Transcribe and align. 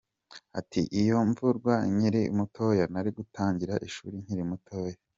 Ati 0.59 0.81
“Iyo 1.01 1.17
mvurwa 1.29 1.75
nkiri 1.93 2.21
mutoya 2.37 2.83
nari 2.93 3.09
gutangira 3.17 3.73
ishuri 3.87 4.15
nkiri 4.23 4.43
mutoya. 4.51 4.97